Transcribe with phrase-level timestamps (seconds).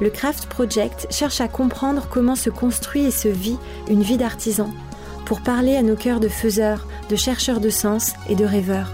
[0.00, 3.58] le Craft Project cherche à comprendre comment se construit et se vit
[3.88, 4.70] une vie d'artisan
[5.24, 8.92] pour parler à nos cœurs de faiseurs, de chercheurs de sens et de rêveurs.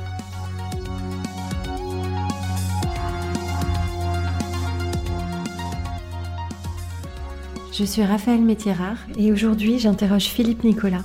[7.73, 11.05] Je suis Raphaël Métierard et aujourd'hui j'interroge Philippe Nicolas.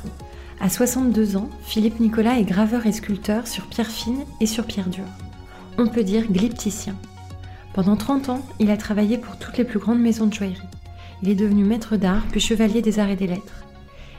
[0.59, 4.89] À 62 ans, Philippe Nicolas est graveur et sculpteur sur pierre fine et sur pierre
[4.89, 5.05] dure.
[5.77, 6.95] On peut dire glypticien.
[7.77, 10.67] Pendant 30 ans, il a travaillé pour toutes les plus grandes maisons de joaillerie.
[11.21, 13.65] Il est devenu maître d'art puis chevalier des arts et des lettres.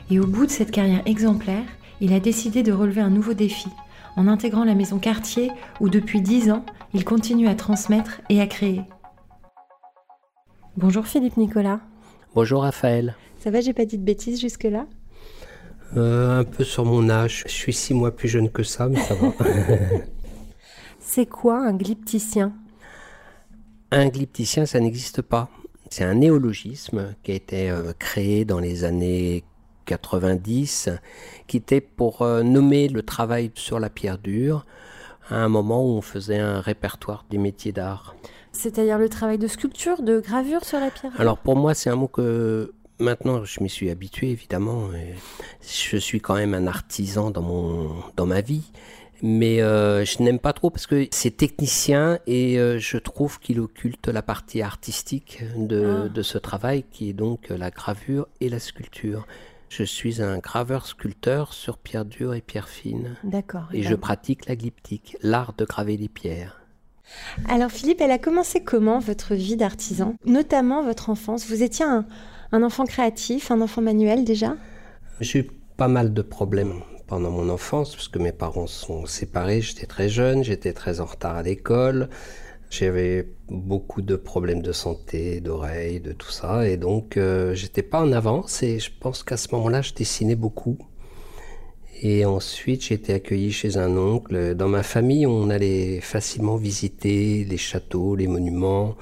[0.09, 1.65] Et au bout de cette carrière exemplaire,
[1.99, 3.67] il a décidé de relever un nouveau défi
[4.15, 8.47] en intégrant la maison Cartier où depuis 10 ans, il continue à transmettre et à
[8.47, 8.83] créer.
[10.77, 11.81] Bonjour Philippe Nicolas.
[12.35, 13.17] Bonjour Raphaël.
[13.39, 14.85] Ça va, j'ai pas dit de bêtises jusque-là?
[15.97, 17.43] Euh, Un peu sur mon âge.
[17.45, 19.33] Je suis six mois plus jeune que ça, mais ça va.
[21.01, 22.53] C'est quoi un glypticien
[23.91, 25.49] Un glypticien, ça n'existe pas.
[25.89, 29.43] C'est un néologisme qui a été euh, créé dans les années
[29.85, 30.89] 90,
[31.47, 34.67] qui était pour euh, nommer le travail sur la pierre dure
[35.29, 38.15] à un moment où on faisait un répertoire des métiers d'art.
[38.51, 41.95] C'est-à-dire le travail de sculpture, de gravure sur la pierre Alors pour moi, c'est un
[41.95, 44.89] mot que maintenant je m'y suis habitué évidemment.
[45.61, 48.71] Je suis quand même un artisan dans, mon, dans ma vie.
[49.21, 53.59] Mais euh, je n'aime pas trop parce que c'est technicien et euh, je trouve qu'il
[53.59, 56.09] occulte la partie artistique de, ah.
[56.09, 59.27] de, ce travail qui est donc la gravure et la sculpture.
[59.69, 63.15] Je suis un graveur-sculpteur sur pierre dure et pierre fine.
[63.23, 63.69] D'accord.
[63.71, 66.61] Et je pratique la glyptique, l'art de graver les pierres.
[67.47, 70.15] Alors Philippe, elle a commencé comment votre vie d'artisan?
[70.25, 71.47] Notamment votre enfance.
[71.47, 72.05] Vous étiez un,
[72.51, 74.55] enfant créatif, un enfant manuel déjà?
[75.19, 79.61] J'ai eu pas mal de problèmes pendant mon enfance, parce que mes parents sont séparés,
[79.61, 82.07] j'étais très jeune, j'étais très en retard à l'école.
[82.69, 87.99] J'avais beaucoup de problèmes de santé, d'oreilles, de tout ça, et donc euh, j'étais pas
[87.99, 88.61] en avance.
[88.61, 90.77] Et je pense qu'à ce moment-là, je dessinais beaucoup.
[92.01, 94.53] Et ensuite, j'ai été accueilli chez un oncle.
[94.53, 98.95] Dans ma famille, on allait facilement visiter les châteaux, les monuments,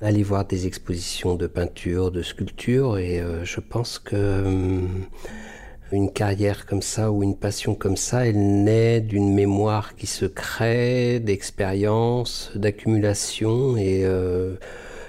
[0.00, 2.96] aller voir des expositions de peinture, de sculpture.
[2.98, 4.16] Et euh, je pense que
[4.46, 5.04] hum,
[5.96, 10.24] une carrière comme ça ou une passion comme ça, elle naît d'une mémoire qui se
[10.24, 13.76] crée, d'expérience, d'accumulation.
[13.76, 14.56] Et euh,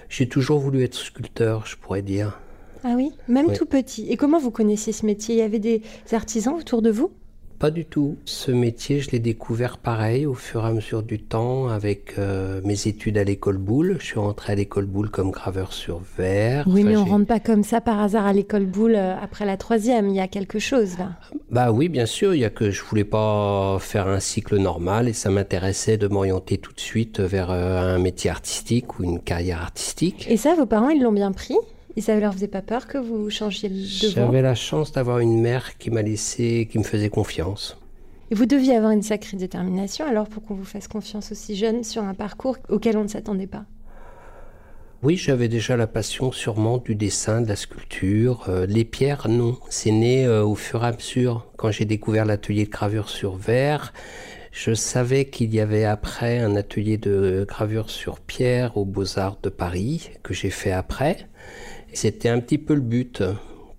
[0.10, 2.40] j'ai toujours voulu être sculpteur, je pourrais dire.
[2.84, 4.08] Ah oui, même tout petit.
[4.10, 5.36] Et comment vous connaissiez ce métier?
[5.36, 7.12] Il y avait des artisans autour de vous?
[7.62, 8.18] Pas du tout.
[8.26, 12.60] Ce métier, je l'ai découvert pareil au fur et à mesure du temps avec euh,
[12.64, 13.98] mes études à l'école Boulle.
[14.00, 16.66] Je suis rentré à l'école Boulle comme graveur sur verre.
[16.68, 19.58] Oui, mais on rentre pas comme ça par hasard à l'école Boulle euh, après la
[19.58, 20.10] troisième.
[20.10, 21.12] Il y a quelque chose là.
[21.52, 22.34] Bah oui, bien sûr.
[22.34, 26.08] Il y a que je voulais pas faire un cycle normal et ça m'intéressait de
[26.08, 30.26] m'orienter tout de suite vers euh, un métier artistique ou une carrière artistique.
[30.32, 31.54] Et ça, vos parents, ils l'ont bien pris?
[31.96, 35.20] Et ça leur faisait pas peur que vous changiez de voie J'avais la chance d'avoir
[35.20, 37.78] une mère qui m'a laissé, qui me faisait confiance.
[38.32, 41.84] Et vous deviez avoir une sacrée détermination alors pour qu'on vous fasse confiance aussi jeune
[41.84, 43.66] sur un parcours auquel on ne s'attendait pas.
[45.04, 48.46] Oui, j'avais déjà la passion sûrement du dessin, de la sculpture.
[48.48, 49.58] Euh, les pierres, non.
[49.70, 51.48] C'est né euh, au fur et à mesure.
[51.58, 53.94] Quand j'ai découvert l'atelier de gravure sur verre,
[54.52, 59.50] je savais qu'il y avait après un atelier de gravure sur pierre aux Beaux-Arts de
[59.50, 61.28] Paris, que j'ai fait après.
[61.94, 63.24] C'était un petit peu le but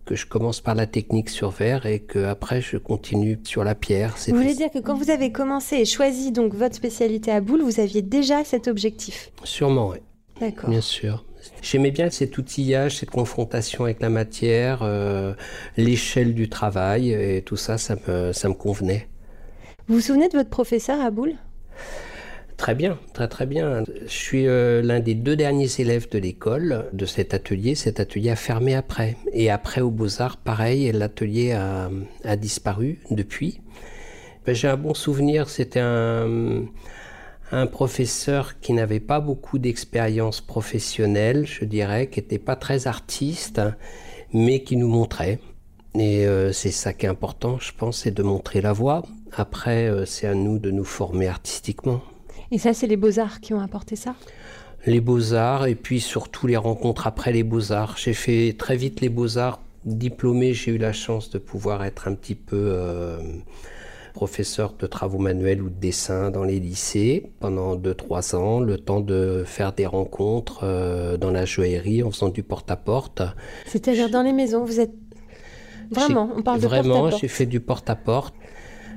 [0.04, 3.74] que je commence par la technique sur verre et que après je continue sur la
[3.74, 4.16] pierre.
[4.28, 7.62] Vous voulez dire que quand vous avez commencé et choisi donc votre spécialité à boule,
[7.62, 9.30] vous aviez déjà cet objectif?
[9.44, 9.98] Sûrement, oui.
[10.40, 10.70] D'accord.
[10.70, 11.24] Bien sûr.
[11.60, 15.34] J'aimais bien cet outillage, cette confrontation avec la matière, euh,
[15.76, 19.08] l'échelle du travail et tout ça, ça me, ça me convenait.
[19.88, 21.34] Vous vous souvenez de votre professeur à boule
[22.62, 23.82] Très bien, très très bien.
[24.02, 27.74] Je suis euh, l'un des deux derniers élèves de l'école, de cet atelier.
[27.74, 29.16] Cet atelier a fermé après.
[29.32, 33.60] Et après, aux Beaux-Arts, pareil, l'atelier a, disparu depuis.
[34.46, 36.62] Ben, j'ai un bon souvenir, c'était un,
[37.50, 43.60] un professeur qui n'avait pas beaucoup d'expérience professionnelle, je dirais, qui n'était pas très artiste,
[44.32, 45.40] mais qui nous montrait.
[45.98, 49.02] Et euh, c'est ça qui est important, je pense, c'est de montrer la voie.
[49.32, 52.02] Après, euh, c'est à nous de nous former artistiquement.
[52.52, 54.14] Et ça, c'est les beaux-arts qui ont apporté ça?
[54.86, 57.96] Les beaux-arts, et puis surtout les rencontres après les beaux-arts.
[57.96, 62.14] J'ai fait très vite les beaux-arts Diplômé, j'ai eu la chance de pouvoir être un
[62.14, 63.18] petit peu euh,
[64.14, 69.00] professeur de travaux manuels ou de dessin dans les lycées pendant 2-3 ans, le temps
[69.00, 73.22] de faire des rencontres euh, dans la joaillerie en faisant du porte-à-porte.
[73.66, 74.92] C'est-à-dire dans les maisons, vous êtes...
[75.90, 78.34] Vraiment, on parle de Vraiment, j'ai fait du porte-à-porte.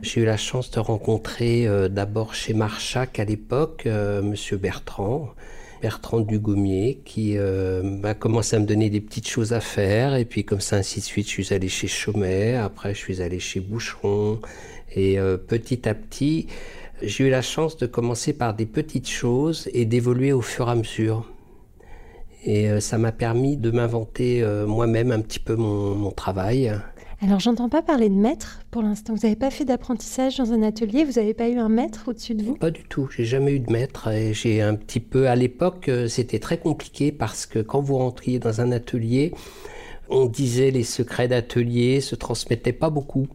[0.06, 5.34] J'ai eu la chance de rencontrer euh, d'abord chez Marchac à l'époque, Monsieur Bertrand,
[5.81, 10.25] Bertrand Dugommier qui euh, a commencé à me donner des petites choses à faire et
[10.25, 13.40] puis comme ça ainsi de suite je suis allé chez Chaumet, après je suis allé
[13.40, 14.40] chez Boucheron
[14.94, 16.46] et euh, petit à petit
[17.01, 20.72] j'ai eu la chance de commencer par des petites choses et d'évoluer au fur et
[20.72, 21.25] à mesure.
[22.44, 26.72] Et euh, ça m'a permis de m'inventer moi-même un petit peu mon travail.
[27.25, 29.16] Alors, j'entends pas parler de maître pour l'instant.
[29.16, 31.04] Vous n'avez pas fait d'apprentissage dans un atelier?
[31.04, 32.54] Vous n'avez pas eu un maître au-dessus de vous?
[32.54, 33.10] Pas du tout.
[33.10, 34.10] J'ai jamais eu de maître.
[34.10, 35.27] Et j'ai un petit peu.
[35.27, 39.33] À l'époque, euh, c'était très compliqué parce que quand vous rentriez dans un atelier,
[40.07, 43.25] on disait les secrets d'atelier, se transmettaient pas beaucoup.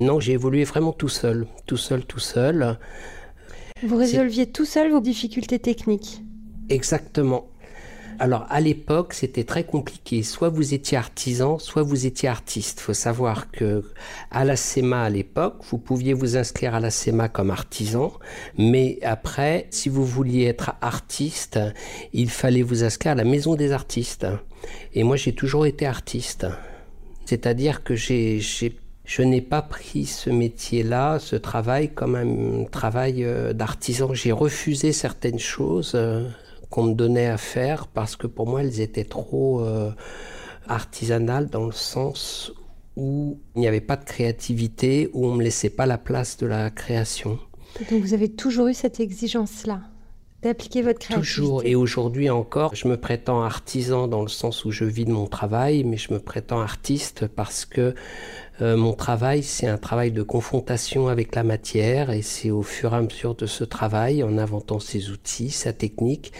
[0.00, 2.76] Non, j'ai évolué vraiment tout seul, tout seul, tout seul.
[3.84, 6.22] Vous résolviez tout seul vos difficultés techniques?
[6.68, 7.46] Exactement.
[8.18, 10.22] Alors à l'époque, c'était très compliqué.
[10.22, 12.78] Soit vous étiez artisan, soit vous étiez artiste.
[12.80, 13.84] Il faut savoir que
[14.30, 18.12] à la SEMA à l'époque, vous pouviez vous inscrire à la SEMA comme artisan,
[18.58, 21.58] mais après, si vous vouliez être artiste,
[22.12, 24.26] il fallait vous inscrire à la maison des artistes.
[24.94, 26.46] Et moi, j'ai toujours été artiste.
[27.24, 28.40] C'est-à-dire que j'ai
[29.04, 34.14] je n'ai pas pris ce métier-là, ce travail, comme un travail euh, d'artisan.
[34.14, 36.28] J'ai refusé certaines choses euh,
[36.72, 39.90] qu'on me donnait à faire parce que pour moi elles étaient trop euh,
[40.66, 42.52] artisanales dans le sens
[42.96, 46.38] où il n'y avait pas de créativité, où on ne me laissait pas la place
[46.38, 47.38] de la création.
[47.90, 49.82] Donc vous avez toujours eu cette exigence-là
[50.42, 51.34] d'appliquer votre créativité?
[51.34, 55.12] Toujours, et aujourd'hui encore, je me prétends artisan dans le sens où je vis de
[55.12, 57.94] mon travail, mais je me prétends artiste parce que
[58.60, 62.92] euh, mon travail, c'est un travail de confrontation avec la matière, et c'est au fur
[62.92, 66.32] et à mesure de ce travail, en inventant ses outils, sa technique,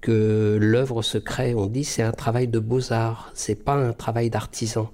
[0.00, 1.54] que l'œuvre se crée.
[1.54, 4.90] On dit c'est un travail de beaux-arts, c'est pas un travail d'artisan.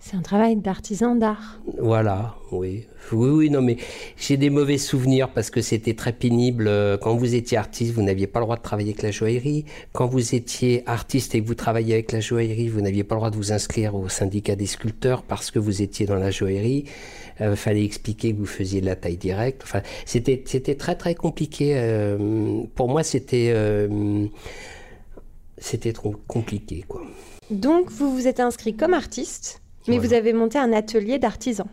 [0.00, 1.60] C'est un travail d'artisan d'art.
[1.78, 2.86] Voilà, oui.
[3.12, 3.76] Oui, oui, non, mais
[4.16, 6.70] j'ai des mauvais souvenirs parce que c'était très pénible.
[7.02, 9.64] Quand vous étiez artiste, vous n'aviez pas le droit de travailler avec la joaillerie.
[9.92, 13.20] Quand vous étiez artiste et que vous travailliez avec la joaillerie, vous n'aviez pas le
[13.20, 16.84] droit de vous inscrire au syndicat des sculpteurs parce que vous étiez dans la joaillerie.
[17.40, 19.62] Il euh, fallait expliquer que vous faisiez de la taille directe.
[19.64, 21.72] Enfin, c'était, c'était très, très compliqué.
[21.76, 24.26] Euh, pour moi, c'était, euh,
[25.56, 27.02] c'était trop compliqué, quoi.
[27.50, 31.66] Donc, vous vous êtes inscrit comme artiste mais vous avez monté un atelier d'artisan.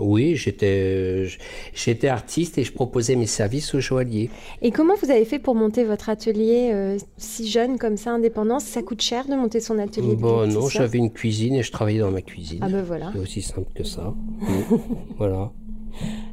[0.00, 1.26] Oui, j'étais,
[1.74, 4.30] j'étais artiste et je proposais mes services aux joailliers.
[4.62, 8.58] Et comment vous avez fait pour monter votre atelier euh, si jeune comme ça, indépendant
[8.58, 12.00] Ça coûte cher de monter son atelier Bon, non, j'avais une cuisine et je travaillais
[12.00, 12.60] dans ma cuisine.
[12.62, 13.10] Ah ben voilà.
[13.12, 14.14] C'est aussi simple que ça.
[15.18, 15.52] voilà.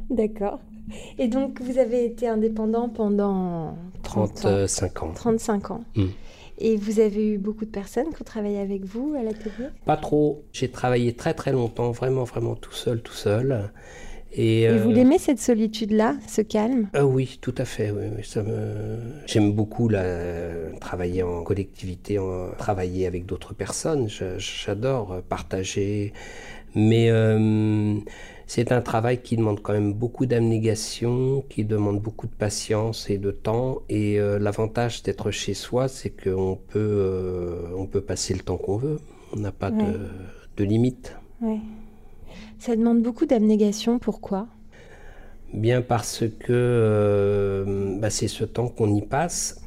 [0.08, 0.60] D'accord.
[1.18, 5.12] Et donc, vous avez été indépendant pendant 35 ans?
[5.14, 5.84] 35 ans.
[5.96, 6.06] Hmm.
[6.60, 9.68] Et vous avez eu beaucoup de personnes qui ont travaillé avec vous à l'atelier?
[9.86, 10.44] Pas trop.
[10.52, 13.70] J'ai travaillé très très longtemps, vraiment vraiment tout seul, tout seul.
[14.32, 16.88] Et, vous euh, l'aimez cette solitude-là, ce calme?
[16.94, 17.90] Euh, Oui, tout à fait.
[17.90, 18.98] Oui, ça me...
[19.26, 20.70] J'aime beaucoup la...
[20.80, 22.50] travailler en collectivité, en...
[22.56, 24.08] travailler avec d'autres personnes.
[24.38, 26.12] J'adore partager.
[26.76, 27.96] Mais euh,
[28.52, 33.16] c'est un travail qui demande quand même beaucoup d'abnégation, qui demande beaucoup de patience et
[33.16, 33.82] de temps.
[33.88, 38.56] Et euh, l'avantage d'être chez soi, c'est qu'on peut, euh, on peut passer le temps
[38.56, 38.98] qu'on veut.
[39.32, 40.00] On n'a pas de,
[40.56, 41.14] de, limite.
[42.58, 44.00] Ça demande beaucoup d'abnégation.
[44.00, 44.48] Pourquoi?
[45.54, 49.59] Bien parce que euh, bah, c'est ce temps qu'on y passe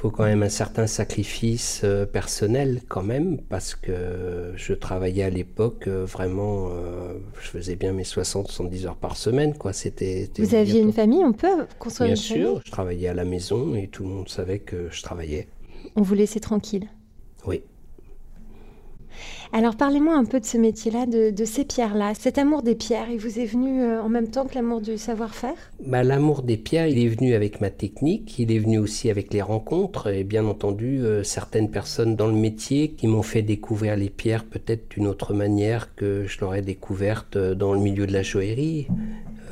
[0.00, 5.28] faut quand même un certain sacrifice euh, personnel quand même, parce que je travaillais à
[5.28, 9.52] l'époque euh, vraiment, euh, je faisais bien mes 60-70 heures par semaine.
[9.52, 9.74] Quoi.
[9.74, 13.08] C'était, Vous aviez une famille, on peut construire bien une famille Bien sûr, je travaillais
[13.08, 15.48] à la maison et tout le monde savait que je travaillais.
[15.96, 16.88] On vous laissait tranquille
[17.46, 17.62] Oui.
[19.52, 22.12] Alors parlez-moi un peu de ce métier-là, de, ces pierres-là.
[22.14, 24.96] Cet amour des pierres, il vous est venu euh, en même temps que l'amour du
[24.96, 25.56] savoir-faire?
[25.84, 29.34] Bah, L'amour des pierres, il est venu avec ma technique, il est venu aussi avec
[29.34, 33.96] les rencontres et bien entendu euh, certaines personnes dans le métier qui m'ont fait découvrir
[33.96, 38.12] les pierres peut-être d'une autre manière que je l'aurais découverte euh, dans le milieu de
[38.12, 38.86] la joaillerie.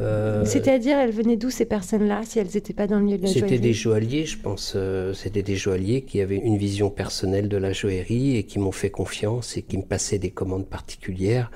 [0.00, 3.22] Euh, C'est-à-dire, elles venaient d'où ces personnes-là, si elles n'étaient pas dans le milieu de
[3.22, 4.74] la joaillerie C'était des joailliers, je pense.
[4.76, 8.72] Euh, c'était des joailliers qui avaient une vision personnelle de la joaillerie et qui m'ont
[8.72, 11.50] fait confiance et qui me passaient des commandes particulières.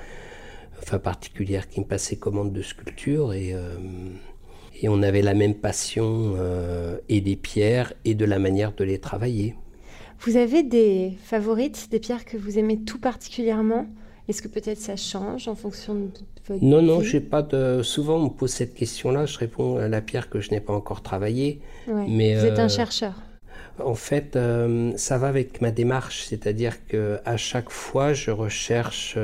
[0.81, 3.33] Enfin, particulières, qui me passaient commandes de sculpture.
[3.33, 3.77] Et, euh,
[4.81, 6.35] et on avait la même passion
[7.07, 9.55] et des pierres et de la manière de les travailler.
[10.19, 13.87] Vous avez des favorites, des pierres que vous aimez tout particulièrement?
[14.29, 16.09] Est-ce que peut-être ça change en fonction de
[16.47, 17.81] votre Non, non, j'ai pas de.
[17.83, 19.25] Souvent, on me pose cette question-là.
[19.25, 21.59] Je réponds à la pierre que je n'ai pas encore travaillée.
[21.87, 23.13] Mais vous êtes un chercheur.
[23.83, 24.37] En fait,
[24.95, 29.17] ça va avec ma démarche, c'est-à-dire que à chaque fois, je recherche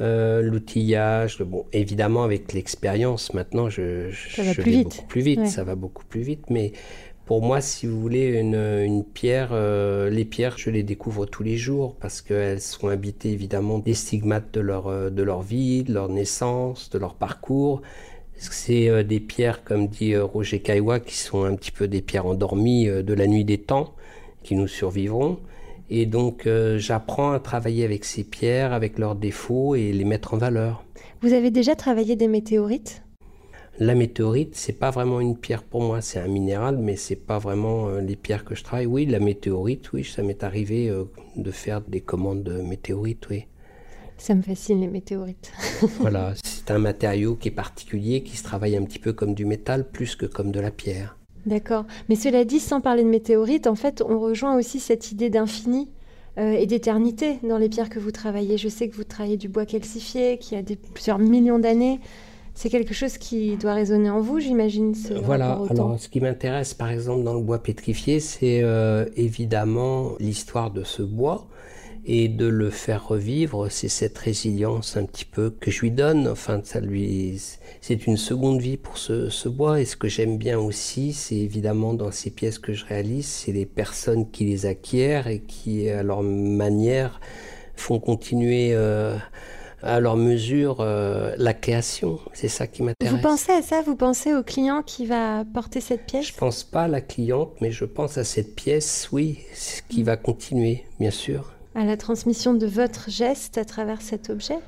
[0.00, 1.42] euh, l'outillage.
[1.42, 4.84] Bon, évidemment, avec l'expérience, maintenant, je, ça va plus vite.
[4.84, 5.46] beaucoup plus vite.
[5.46, 6.50] Ça va beaucoup plus vite.
[6.50, 6.72] Mais
[7.28, 11.56] pour moi, si vous voulez, une, pierre, euh, les pierres, je les découvre tous les
[11.56, 15.94] jours parce qu'elles sont habitées évidemment des stigmates de leur, euh, de leur vie, de
[15.94, 17.82] leur naissance, de leur parcours.
[18.34, 22.86] C'est des pierres, comme dit Roger Caillois, qui sont un petit peu des pierres endormies
[22.86, 23.94] de la nuit des temps,
[24.42, 25.38] qui nous survivront.
[25.90, 30.34] Et donc, euh, j'apprends à travailler avec ces pierres, avec leurs défauts et les mettre
[30.34, 30.84] en valeur.
[31.22, 33.02] Vous avez déjà travaillé des météorites?
[33.80, 37.38] La météorite, c'est pas vraiment une pierre pour moi, c'est un minéral, mais c'est pas
[37.38, 38.86] vraiment euh, les pierres que je travaille.
[38.86, 41.04] Oui, la météorite, oui, ça m'est arrivé euh,
[41.36, 43.44] de faire des commandes de météorites, oui.
[44.16, 45.52] Ça me fascine les météorites.
[46.00, 49.44] voilà, c'est un matériau qui est particulier, qui se travaille un petit peu comme du
[49.44, 51.16] métal, plus que comme de la pierre.
[51.46, 51.84] D'accord.
[52.08, 55.88] Mais cela dit, sans parler de météorites, en fait, on rejoint aussi cette idée d'infini
[56.36, 58.58] euh, et d'éternité dans les pierres que vous travaillez.
[58.58, 62.00] Je sais que vous travaillez du bois calcifié qui a des, plusieurs millions d'années.
[62.58, 64.92] C'est quelque chose qui doit résonner en vous, j'imagine.
[65.22, 65.60] Voilà.
[65.70, 70.82] Alors, ce qui m'intéresse, par exemple, dans le bois pétrifié, c'est euh, évidemment l'histoire de
[70.82, 71.46] ce bois
[72.04, 76.26] et de le faire revivre, c'est cette résilience un petit peu que je lui donne.
[76.26, 77.40] Enfin, ça lui,
[77.80, 79.80] c'est une seconde vie pour ce, bois.
[79.80, 83.52] Et ce que j'aime bien aussi, c'est évidemment dans ces pièces que je réalise, c'est
[83.52, 87.20] les personnes qui les acquièrent et qui, à leur manière,
[87.76, 88.70] font continuer.
[88.72, 89.16] Euh,
[89.82, 92.18] à leur mesure euh, la création.
[92.32, 93.14] C'est ça qui m'intéresse.
[93.14, 93.82] Vous pensez à ça?
[93.82, 96.28] Vous pensez au client qui va porter cette pièce?
[96.28, 99.40] Je pense pas à la cliente, mais je pense à cette pièce, oui,
[99.88, 104.58] qui va continuer, bien sûr à la transmission de votre geste à travers cet objet?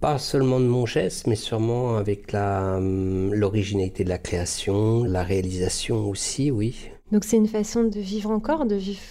[0.00, 6.08] Pas seulement de mon geste, mais sûrement avec hum, l'originalité de la création, la réalisation
[6.08, 6.90] aussi, oui.
[7.12, 9.02] Donc c'est une façon de vivre encore, de vivre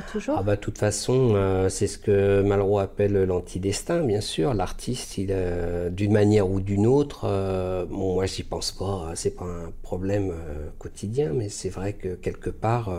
[0.00, 4.20] pour toujours Ah bah de toute façon, euh, c'est ce que Malraux appelle l'antidestin, bien
[4.20, 4.54] sûr.
[4.54, 9.36] L'artiste, il euh, d'une manière ou d'une autre, euh, bon moi j'y pense pas, c'est
[9.36, 10.32] pas un problème
[10.78, 12.90] quotidien, mais c'est vrai que quelque part,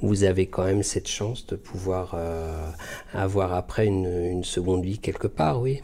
[0.00, 2.16] vous avez quand même cette chance de pouvoir
[3.12, 5.80] avoir après une, une seconde vie quelque part, oui.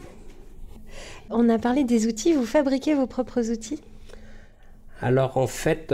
[1.29, 3.81] On a parlé des outils, vous fabriquez vos propres outils?
[5.01, 5.93] Alors en fait,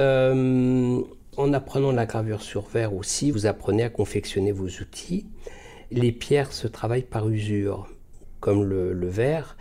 [1.37, 5.25] en apprenant la gravure sur verre aussi, vous apprenez à confectionner vos outils.
[5.91, 7.87] Les pierres se travaillent par usure,
[8.39, 9.57] comme le, verre.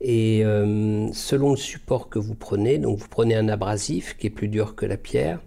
[0.00, 4.30] Et euh, selon le support que vous prenez, donc vous prenez un abrasif qui est
[4.30, 5.40] plus dur que la pierre,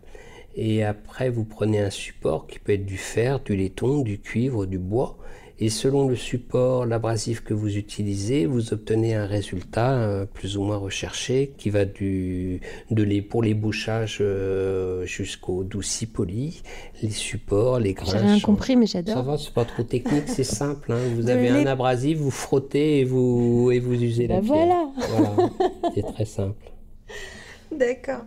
[0.56, 4.66] et après vous prenez un support qui peut être du fer, du laiton, du cuivre,
[4.66, 5.18] du bois,
[5.60, 10.62] et selon le support, l'abrasif que vous utilisez, vous obtenez un résultat euh, plus ou
[10.64, 12.62] moins recherché qui va du,
[12.92, 16.62] de les, pour les bouchages euh, jusqu'au douci poli,
[17.02, 18.12] les supports, les grains.
[18.12, 19.16] J'ai rien compris, mais j'adore.
[19.16, 20.92] Ça va, c'est pas trop technique, c'est simple.
[20.92, 21.00] Hein.
[21.16, 24.90] Vous avez un abrasif, vous frottez et vous, et vous usez la bah Voilà.
[25.10, 25.50] voilà.
[25.96, 26.72] C'est très simple.
[27.72, 28.24] D'accord.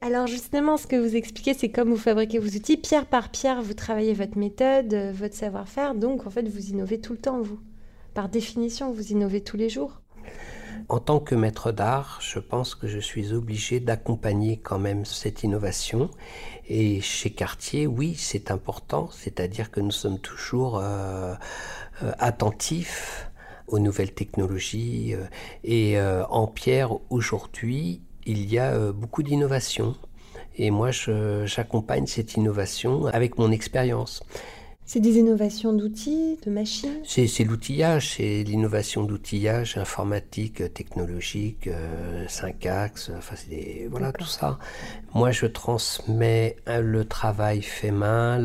[0.00, 3.62] Alors justement, ce que vous expliquez, c'est comme vous fabriquez vos outils, pierre par pierre,
[3.62, 7.40] vous travaillez votre méthode, euh, votre savoir-faire, donc en fait, vous innovez tout le temps,
[7.40, 7.58] vous.
[8.14, 10.00] Par définition, vous innovez tous les jours.
[10.88, 15.42] En tant que maître d'art, je pense que je suis obligé d'accompagner quand même cette
[15.42, 16.10] innovation.
[16.68, 21.34] Et chez Cartier, oui, c'est important, c'est-à-dire que nous sommes toujours euh,
[22.02, 23.30] euh, attentifs
[23.66, 25.14] aux nouvelles technologies.
[25.64, 29.96] et en pierre, aujourd'hui, il y a euh, beaucoup d'innovation.
[30.56, 34.22] Et moi, j'accompagne cette innovation avec mon expérience.
[34.86, 37.00] C'est des innovations d'outils, de machines?
[37.04, 41.70] C'est l'outillage, c'est l'innovation d'outillage informatique, technologique,
[42.28, 43.34] 5 euh, axes, enfin
[43.88, 44.58] voilà tout ça.
[45.14, 48.38] Moi je transmets euh, le travail fait main,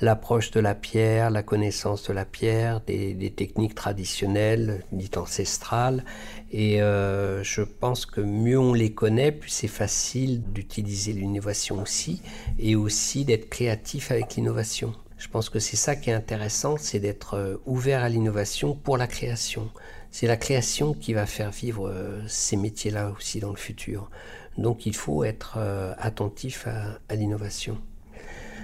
[0.00, 6.04] l'approche de la pierre, la connaissance de la pierre, des, techniques traditionnelles, dites ancestrales,
[6.52, 12.22] et euh, je pense que mieux on les connaît, plus c'est facile d'utiliser l'innovation aussi,
[12.60, 14.94] et aussi d'être créatif avec l'innovation.
[15.22, 18.96] Je pense que c'est ça qui est intéressant, c'est d'être euh, ouvert à l'innovation pour
[18.96, 19.70] la création.
[20.10, 24.10] C'est la création qui va faire vivre euh, ces métiers-là aussi dans le futur.
[24.58, 27.78] Donc il faut être euh, attentif à, l'innovation.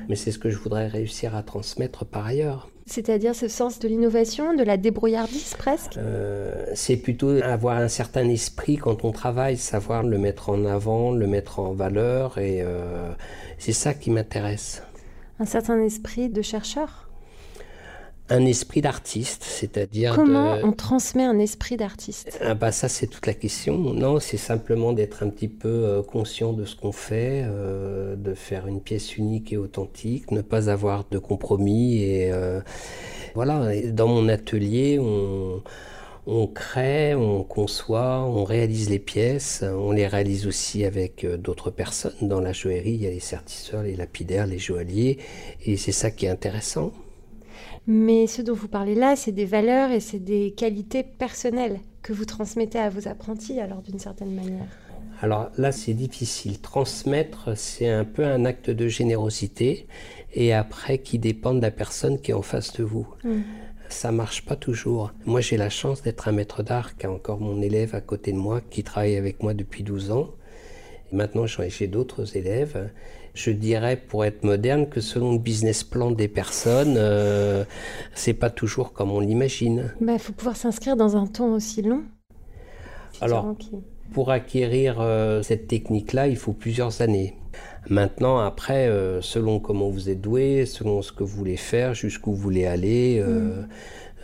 [0.09, 2.69] Mais c'est ce que je voudrais réussir à transmettre par ailleurs.
[2.87, 5.97] C'est-à-dire ce sens de l'innovation, de la débrouillardise presque?
[6.75, 11.27] C'est plutôt avoir un certain esprit quand on travaille, savoir le mettre en avant, le
[11.29, 12.65] mettre en valeur, et
[13.59, 14.83] c'est ça qui m'intéresse.
[15.41, 17.09] Un certain esprit de chercheur
[18.31, 22.39] un esprit d'artiste, c'est-à-dire comment on transmet un esprit d'artiste?
[22.43, 23.79] Ah bah ça c'est toute la question.
[23.79, 28.35] Non, c'est simplement d'être un petit peu euh, conscient de ce qu'on fait, euh, de
[28.35, 32.61] faire une pièce unique et authentique, ne pas avoir de compromis et euh,
[33.35, 33.71] voilà.
[33.93, 35.63] Dans mon atelier, on
[36.31, 42.13] on crée, on conçoit, on réalise les pièces, on les réalise aussi avec d'autres personnes.
[42.21, 45.19] Dans la joaillerie, il y a les sertisseurs, les lapidaires, les joailliers,
[45.65, 46.93] et c'est ça qui est intéressant.
[47.87, 52.13] Mais ce dont vous parlez là, c'est des valeurs et c'est des qualités personnelles que
[52.13, 54.67] vous transmettez à vos apprentis, alors d'une certaine manière.
[55.23, 56.61] Alors là, c'est difficile.
[56.61, 59.87] Transmettre, c'est un peu un acte de générosité
[60.35, 63.07] et après qui dépend de la personne qui est en face de vous.
[63.25, 63.41] Mm.
[63.89, 65.13] Ça marche pas toujours.
[65.25, 68.33] Moi, j'ai la chance d'être un maître d'art qui a encore mon élève à côté
[68.33, 70.31] de moi qui travaille avec moi depuis 12 ans.
[71.13, 72.91] Et maintenant, j'ai d'autres élèves
[73.39, 77.65] je dirais, pour être moderne, que selon le business plan des personnes, euh,
[78.15, 79.93] c'est pas toujours comme on l'imagine.
[80.01, 82.03] Il bah, faut pouvoir s'inscrire dans un temps aussi long.
[83.21, 83.55] Alors,
[84.13, 87.37] pour acquérir euh, cette technique-là, il faut plusieurs années.
[87.91, 92.33] Maintenant, après, euh, selon comment vous êtes doué, selon ce que vous voulez faire, jusqu'où
[92.33, 93.69] vous voulez aller, mm.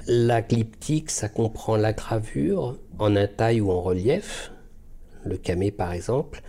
[0.09, 4.53] la glyptique, ça comprend la gravure en un taille ou en relief,
[5.25, 6.43] le camé par exemple,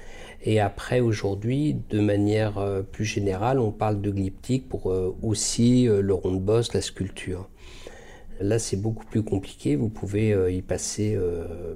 [0.45, 5.89] et après, aujourd'hui, de manière euh, plus générale, on parle de glyptique pour euh, aussi
[5.89, 7.50] euh, le rond de bosse, la sculpture.
[8.42, 9.75] Là, c'est beaucoup plus compliqué.
[9.75, 11.18] Vous pouvez y passer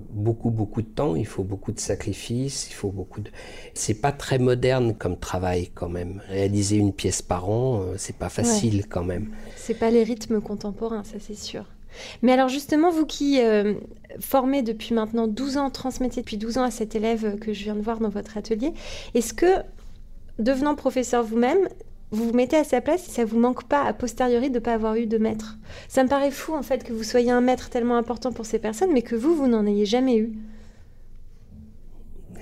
[0.09, 1.15] beaucoup, beaucoup de temps.
[1.15, 2.69] Il faut beaucoup de sacrifices.
[2.69, 3.29] Il faut beaucoup de.
[3.73, 6.21] C'est pas très moderne comme travail quand même.
[6.27, 9.29] Réaliser une pièce par an, c'est pas facile quand même.
[9.55, 11.65] C'est pas les rythmes contemporains, ça c'est sûr.
[12.21, 13.73] Mais alors justement, vous qui euh,
[14.19, 17.75] formez depuis maintenant 12 ans, transmettez depuis 12 ans à cet élève que je viens
[17.75, 18.73] de voir dans votre atelier,
[19.13, 19.63] est-ce que,
[20.37, 21.67] devenant professeur vous-même,
[22.11, 24.59] vous vous mettez à sa place et ça vous manque pas a posteriori de ne
[24.59, 27.41] pas avoir eu de maître Ça me paraît fou en fait que vous soyez un
[27.41, 30.33] maître tellement important pour ces personnes, mais que vous, vous n'en ayez jamais eu.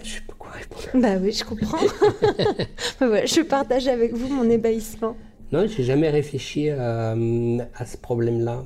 [0.03, 0.83] Je sais pas quoi répondre.
[0.95, 1.79] Bah oui, je comprends.
[3.01, 5.17] je partage avec vous mon ébahissement.
[5.51, 8.65] Non, j'ai jamais réfléchi à ce problème-là.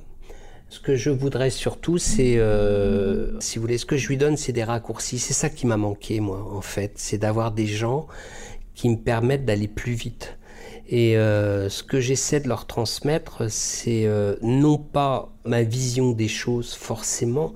[0.71, 4.37] Ce que je voudrais surtout, c'est, euh, si vous voulez, ce que je lui donne,
[4.37, 5.19] c'est des raccourcis.
[5.19, 6.93] C'est ça qui m'a manqué, moi, en fait.
[6.95, 8.07] C'est d'avoir des gens
[8.73, 10.37] qui me permettent d'aller plus vite.
[10.91, 16.27] Et euh, ce que j'essaie de leur transmettre, c'est euh, non pas ma vision des
[16.27, 17.53] choses forcément,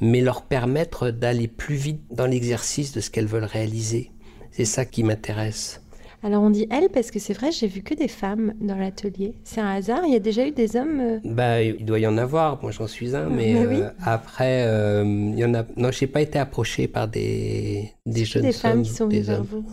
[0.00, 4.10] mais leur permettre d'aller plus vite dans l'exercice de ce qu'elles veulent réaliser.
[4.50, 5.80] C'est ça qui m'intéresse.
[6.24, 9.34] Alors on dit elle parce que c'est vrai, j'ai vu que des femmes dans l'atelier.
[9.42, 12.06] C'est un hasard Il y a déjà eu des hommes euh Bah, il doit y
[12.06, 12.62] en avoir.
[12.62, 15.64] Moi, j'en suis un, mais, euh, après, euh, il y en a.
[15.76, 19.42] Non, j'ai pas été approché par des des jeunes des femmes qui sont venues vers
[19.42, 19.64] vous.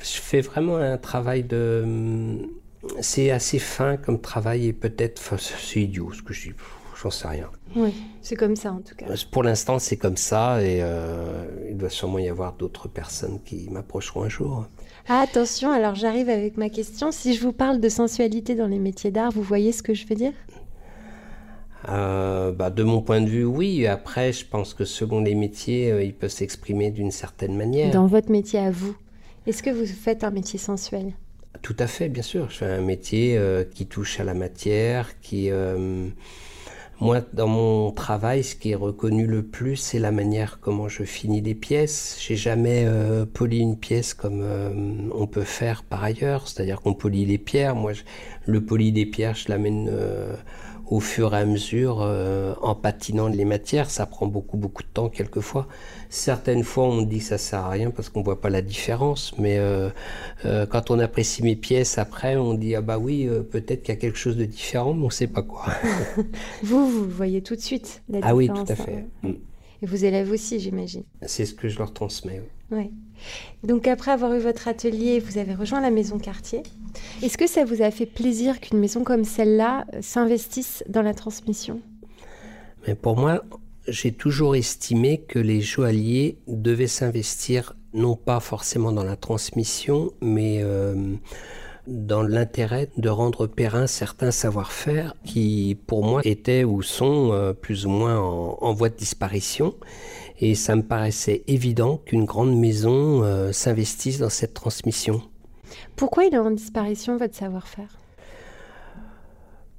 [0.00, 2.38] Je fais vraiment un travail de.
[3.00, 6.54] C'est assez fin comme travail et peut-être, c'est idiot ce que je dis.
[7.02, 7.48] J'en sais rien.
[7.76, 9.06] Oui, c'est comme ça en tout cas.
[9.30, 10.82] Pour l'instant, c'est comme ça et
[11.68, 14.66] il doit sûrement y avoir d'autres personnes qui m'approcheront un jour.
[15.08, 17.10] Ah, attention, alors j'arrive avec ma question.
[17.10, 20.06] Si je vous parle de sensualité dans les métiers d'art, vous voyez ce que je
[20.06, 20.32] veux dire?
[21.88, 23.86] Euh, bah, de mon point de vue, oui.
[23.86, 27.90] Après, je pense que selon les métiers, euh, ils peuvent s'exprimer d'une certaine manière.
[27.90, 28.94] Dans votre métier à vous,
[29.46, 31.12] est-ce que vous faites un métier sensuel?
[31.62, 32.48] Tout à fait, bien sûr.
[32.50, 35.50] Je fais un métier euh, qui touche à la matière, qui
[37.00, 41.04] moi, dans mon travail, ce qui est reconnu le plus, c'est la manière comment je
[41.04, 42.18] finis les pièces.
[42.20, 46.92] J'ai jamais euh, poli une pièce comme euh, on peut faire par ailleurs, c'est-à-dire qu'on
[46.92, 47.74] polit les pierres.
[47.74, 47.92] Moi,
[48.44, 50.34] le poli des pierres, je l'amène euh,
[50.90, 53.90] au fur et à mesure euh, en patinant les matières.
[53.90, 55.68] Ça prend beaucoup, beaucoup de temps quelquefois.
[56.08, 59.32] Certaines fois, on dit que ça sert à rien parce qu'on voit pas la différence.
[59.38, 59.88] Mais euh,
[60.44, 63.98] euh, quand on apprécie mes pièces après, on dit ah bah oui, peut-être qu'il y
[63.98, 65.64] a quelque chose de différent, mais on sait pas quoi.
[66.62, 68.32] vous, vous voyez tout de suite la différence.
[68.32, 69.06] Ah oui, tout à fait.
[69.24, 69.28] Hein.
[69.28, 69.49] Mm.
[69.82, 71.04] Et vos élèves aussi, j'imagine.
[71.26, 72.42] C'est ce que je leur transmets.
[72.70, 72.90] Oui.
[73.64, 76.62] Donc après avoir eu votre atelier, vous avez rejoint la maison quartier.
[77.22, 81.14] Est-ce que ça vous a fait plaisir qu'une maison comme celle-là euh, s'investisse dans la
[81.14, 81.80] transmission?
[82.86, 83.42] Mais Pour moi,
[83.88, 90.60] j'ai toujours estimé que les joailliers devaient s'investir non pas forcément dans la transmission, mais
[90.62, 90.94] euh,
[91.86, 97.86] dans l'intérêt de rendre périn certains savoir-faire qui, pour moi, étaient ou sont euh, plus
[97.86, 99.74] ou moins en, voie de disparition.
[100.40, 105.22] Et ça me paraissait évident qu'une grande maison euh, s'investisse dans cette transmission.
[105.96, 107.98] Pourquoi il est en disparition, votre savoir-faire?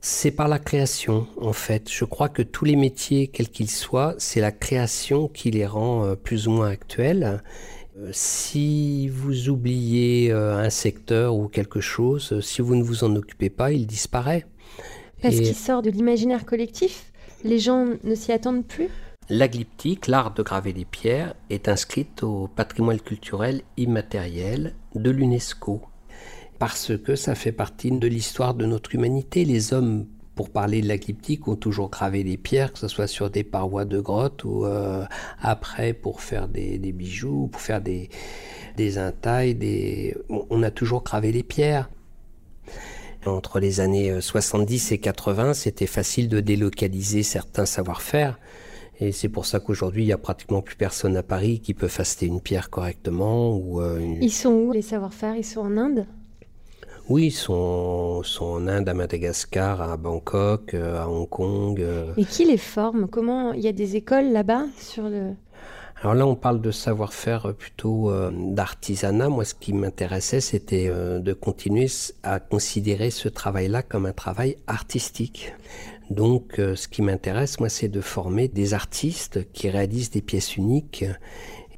[0.03, 1.87] C'est par la création, en fait.
[1.91, 6.03] Je crois que tous les métiers, quels qu'ils soient, c'est la création qui les rend
[6.03, 7.43] euh, plus ou moins actuels.
[8.11, 13.71] Si vous oubliez un secteur ou quelque chose, si vous ne vous en occupez pas,
[13.71, 14.45] il disparaît.
[15.21, 17.11] Parce qu'il sort de l'imaginaire collectif
[17.43, 18.89] Les gens ne s'y attendent plus?
[19.29, 25.81] La glyptique, l'art de graver les pierres, est inscrite au patrimoine culturel immatériel de l'UNESCO.
[26.59, 29.45] Parce que ça fait partie de l'histoire de notre humanité.
[29.45, 30.07] Les hommes,
[30.41, 33.43] pour parler de la glyptique, ont toujours gravé les pierres, que ce soit sur des
[33.43, 35.05] parois de grottes ou euh,
[35.39, 38.09] après pour faire des, bijoux, pour faire des,
[38.75, 39.53] des intailles.
[39.53, 40.17] Des...
[40.29, 41.91] On a toujours gravé les pierres.
[43.27, 48.39] Entre les années 70 et 80, c'était facile de délocaliser certains savoir-faire.
[48.99, 51.87] Et c'est pour ça qu'aujourd'hui, il n'y a pratiquement plus personne à Paris qui peut
[51.87, 53.61] faster une pierre correctement.
[53.75, 55.35] Euh, Ils sont où les savoir-faire?
[55.35, 56.07] Ils sont en Inde?
[57.09, 61.79] Oui, ils sont, sont, en Inde, à Madagascar, à Bangkok, euh, à Hong Kong.
[61.81, 62.13] Euh.
[62.17, 63.07] Et qui les forme?
[63.07, 65.33] Comment Il y a des écoles là-bas sur le...
[66.01, 69.29] Alors là, on parle de savoir-faire plutôt d'artisanat.
[69.29, 71.85] Moi, ce qui m'intéressait, c'était de continuer
[72.23, 75.53] à considérer ce travail-là comme un travail artistique.
[76.11, 80.57] Donc, euh, ce qui m'intéresse, moi, c'est de former des artistes qui réalisent des pièces
[80.57, 81.05] uniques.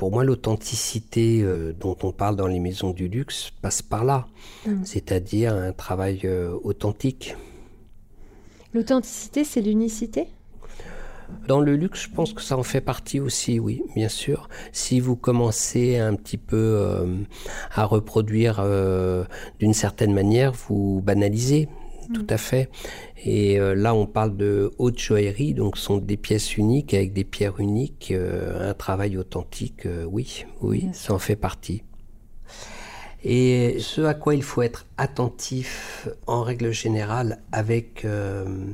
[0.03, 4.27] Pour moi, l'authenticité euh, dont on parle dans les maisons du luxe passe par là,
[4.65, 4.83] mm.
[4.83, 7.37] c'est-à-dire un travail euh, authentique.
[8.73, 10.27] L'authenticité, c'est l'unicité?
[11.47, 14.49] Dans le luxe, je pense que ça en fait partie aussi, oui, bien sûr.
[14.73, 16.85] Si vous commencez un petit peu
[17.71, 18.61] à reproduire
[19.59, 21.69] d'une certaine manière, vous banalisez,
[22.13, 22.33] tout mm.
[22.33, 22.69] à fait.
[23.25, 27.13] Et euh, là, on parle de haute joaillerie, donc ce sont des pièces uniques avec
[27.13, 31.83] des pierres uniques, euh, un travail authentique, euh, oui, oui, ça en fait partie.
[33.23, 38.05] Et ce à quoi il faut être attentif en règle générale avec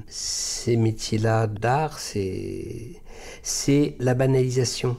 [0.07, 2.95] ces métiers-là d'art, c'est
[3.99, 4.97] la banalisation.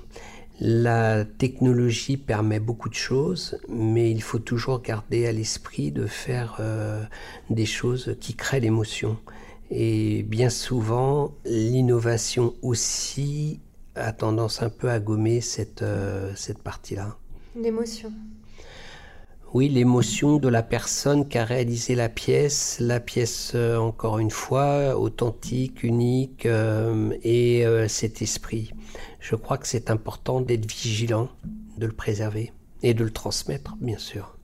[0.62, 6.58] La technologie permet beaucoup de choses, mais il faut toujours garder à l'esprit de faire
[6.60, 7.02] euh,
[7.48, 9.16] des choses qui créent l'émotion.
[9.70, 13.60] Et bien souvent, l'innovation aussi
[13.94, 17.16] a tendance un peu à gommer cette, euh, cette partie-là.
[17.56, 18.12] L'émotion.
[19.54, 24.30] Oui, l'émotion de la personne qui a réalisé la pièce, la pièce, euh, encore une
[24.30, 26.46] fois, authentique, unique,
[27.24, 28.72] et cet esprit
[29.20, 31.28] je crois que c'est important d'être vigilant,
[31.78, 32.52] de le préserver
[32.82, 34.36] et de le transmettre, bien sûr.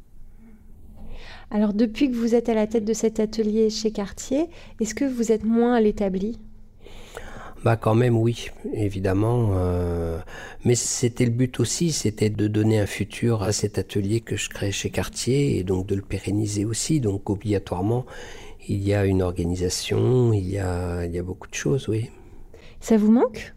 [1.51, 4.47] Alors, depuis que vous êtes à la tête de cet atelier chez Cartier,
[4.81, 6.39] est-ce que vous êtes moins à l'établi?
[7.65, 9.51] Bah quand même oui, évidemment.
[9.55, 10.21] Euh,
[10.65, 14.51] mais c'était le but aussi, c'était de donner un futur à cet atelier que je
[14.51, 17.01] crée chez Cartier et donc de le pérenniser aussi.
[17.01, 18.07] Donc obligatoirement,
[18.69, 22.11] il y a une organisation, il y a, il y a beaucoup de choses, oui.
[22.81, 23.56] Ça vous manque?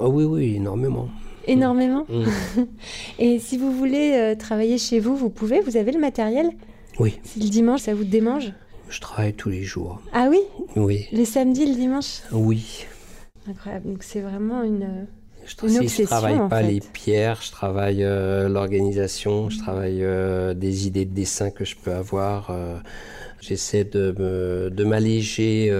[0.00, 1.08] Oh oui, oui, énormément.
[1.46, 2.24] Énormément mm.
[3.18, 6.50] Et si vous voulez euh, travailler chez vous, vous pouvez Vous avez le matériel?
[6.98, 7.18] Oui.
[7.22, 8.52] Si le dimanche, ça vous démange?
[8.88, 10.00] Je travaille tous les jours.
[10.14, 10.40] Ah oui?
[10.74, 11.06] Oui.
[11.12, 12.22] Les samedis, le dimanche?
[12.32, 12.86] Oui.
[13.46, 13.92] Incroyable.
[13.92, 15.06] Donc c'est vraiment une...
[15.44, 20.54] Je, une obsession, je travaille pas les pierres, je travaille euh, l'organisation, je travaille euh,
[20.54, 22.54] des idées de dessin que je peux avoir.
[23.40, 25.70] J'essaie de, de m'alléger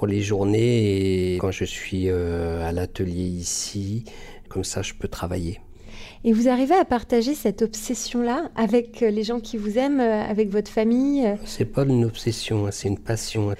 [0.00, 4.06] pour les journées et quand je suis euh, à l'atelier ici,
[4.48, 5.60] comme ça je peux travailler.
[6.24, 10.22] Et vous arrivez à partager cette obsession-là avec euh, les gens qui vous aiment, euh,
[10.22, 13.54] avec votre famille C'est pas une obsession, hein, c'est une passion.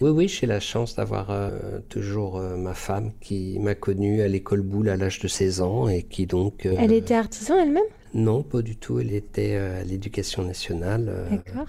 [0.00, 1.52] Oui, oui, j'ai la chance d'avoir
[1.88, 6.04] toujours ma femme qui m'a connue à l'école Boulle à l'âge de 16 ans et
[6.04, 6.66] qui donc...
[6.66, 7.82] elle était artisan elle-même?
[8.14, 8.98] Non, pas du tout.
[9.00, 11.26] Elle était à l'éducation nationale.
[11.30, 11.66] D'accord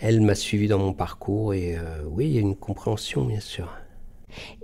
[0.00, 3.40] elle m'a suivi dans mon parcours et euh, oui, il y a une compréhension, bien
[3.40, 3.68] sûr.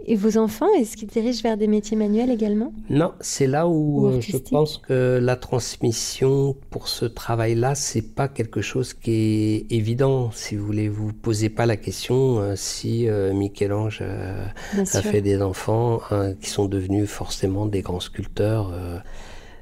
[0.07, 2.73] Et vos enfants, est-ce qu'ils dirigent vers des métiers manuels également?
[2.91, 8.29] Non, c'est là où euh, je pense que la transmission pour ce travail-là, c'est pas
[8.29, 10.31] quelque chose qui est évident.
[10.33, 16.01] Si vous voulez, vous posez pas la question euh, si Michel-Ange a fait des enfants
[16.11, 18.73] hein, qui sont devenus forcément des grands sculpteurs.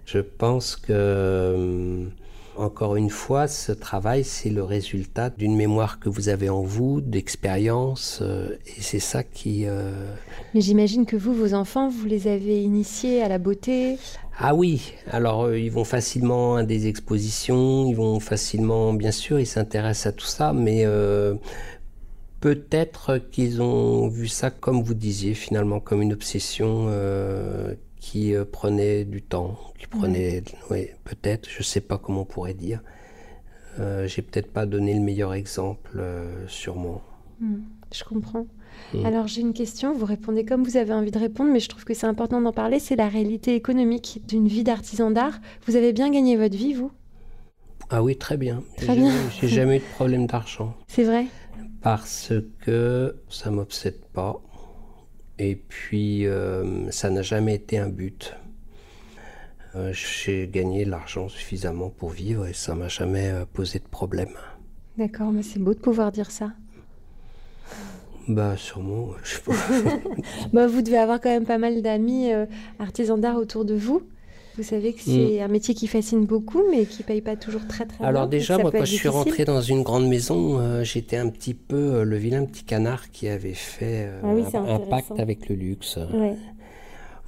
[0.05, 2.11] je pense que
[2.57, 7.01] encore une fois, ce travail, c'est le résultat d'une mémoire que vous avez en vous,
[7.01, 9.65] d'expérience, euh, et c'est ça qui...
[9.67, 9.93] Euh,
[10.55, 13.99] Mais j'imagine que vous, vos enfants, vous les avez initiés à la beauté.
[14.39, 19.41] Ah oui, alors euh, ils vont facilement à des expositions, ils vont facilement, bien sûr,
[19.41, 20.85] ils s'intéressent à tout ça, mais
[22.41, 26.89] peut-être qu'ils ont vu ça, comme vous disiez, finalement, comme une obsession
[28.03, 32.25] qui euh, prenait du temps, qui prenait, oui, peut-être, je ne sais pas comment on
[32.25, 32.83] pourrait dire.
[33.79, 37.01] Euh, J'ai peut-être pas donné le meilleur exemple, euh, sûrement.
[37.39, 37.61] Hmm,
[37.95, 38.47] je comprends.
[38.93, 39.07] Mm.
[39.07, 41.85] Alors j'ai une question, vous répondez comme vous avez envie de répondre, mais je trouve
[41.85, 45.39] que c'est important d'en parler, c'est la réalité économique d'une vie d'artisan d'art.
[45.67, 46.91] Vous avez bien gagné votre vie, vous?
[47.89, 48.65] Ah oui, très bien.
[48.79, 49.13] Très bien.
[49.41, 50.75] J'ai jamais eu de problème d'argent.
[50.89, 51.27] C'est vrai?
[51.83, 54.43] Parce que ça m'obsède pas.
[55.43, 58.37] Et puis, euh, ça n'a jamais été un but.
[59.75, 64.37] Euh, j'ai gagné l'argent suffisamment pour vivre et ça m'a jamais euh, posé de problème.
[64.97, 66.53] D'accord, mais c'est beau de pouvoir dire ça.
[68.29, 69.53] Bah sûrement, je sais pas.
[70.53, 72.31] bah, vous devez avoir quand même pas mal d'amis
[72.79, 74.03] artisans d'art autour de vous.
[74.57, 75.43] Vous savez que c'est mm.
[75.43, 78.07] un métier qui fascine beaucoup, mais qui paye pas toujours très très bien.
[78.07, 82.03] Alors déjà, moi, quand je suis rentré dans une grande maison, j'étais un petit peu
[82.03, 85.99] le vilain petit canard qui avait fait ah un, pacte avec le luxe.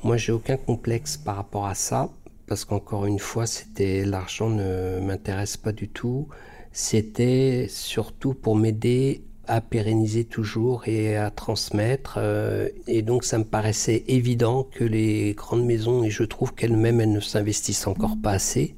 [0.03, 2.11] Moi, j'ai aucun complexe par rapport à ça
[2.47, 6.29] parce qu'encore une fois, c'était l'argent ne m'intéresse pas du tout.
[6.73, 12.17] C'était surtout pour m'aider à pérenniser toujours et à transmettre.
[12.19, 17.01] Euh, et donc, ça me paraissait évident que les grandes maisons, et je trouve qu'elles-mêmes,
[17.01, 18.77] elles ne s'investissent encore pas assez.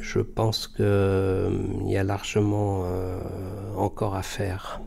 [0.00, 1.50] Je pense qu'il euh,
[1.84, 3.20] y a largement euh,
[3.76, 4.80] encore à faire.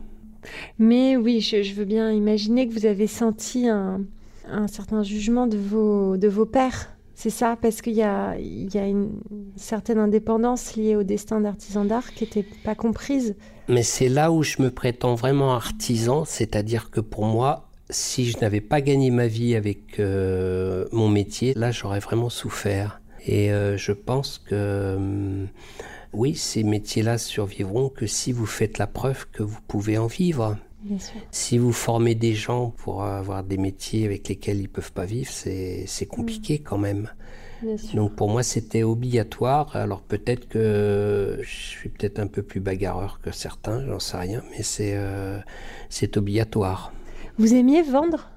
[0.78, 4.00] Mais oui, je, veux bien imaginer que vous avez senti un,
[4.66, 9.10] certain jugement de vos, de vos pères c'est ça, parce qu'il y y a une
[9.54, 13.36] certaine indépendance liée au destin d'artisan d'art qui n'était pas comprise.
[13.70, 18.36] Mais c'est là où je me prétends vraiment artisan, c'est-à-dire que pour moi, si je
[18.38, 23.00] n'avais pas gagné ma vie avec euh, mon métier, là j'aurais vraiment souffert.
[23.26, 25.48] Et euh, je pense que hum,
[26.12, 30.56] oui, ces métiers-là survivront que si vous faites la preuve que vous pouvez en vivre.
[31.30, 35.04] Si vous formez des gens pour avoir des métiers avec lesquels ils ne peuvent pas
[35.04, 37.10] vivre, c'est compliqué quand même.
[37.94, 39.76] Donc pour moi, c'était obligatoire.
[39.76, 44.42] Alors peut-être que je suis peut-être un peu plus bagarreur que certains, j'en sais rien,
[44.50, 45.38] mais c'est euh,
[45.88, 46.92] c'est obligatoire.
[47.38, 48.30] Vous aimiez vendre?